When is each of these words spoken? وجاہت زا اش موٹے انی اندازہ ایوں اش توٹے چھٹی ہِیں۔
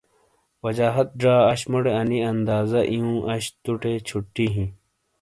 وجاہت 0.63 1.09
زا 1.21 1.35
اش 1.51 1.61
موٹے 1.71 1.91
انی 1.99 2.19
اندازہ 2.31 2.81
ایوں 2.91 3.15
اش 3.33 3.45
توٹے 3.63 3.93
چھٹی 4.07 4.45
ہِیں۔ 4.55 4.69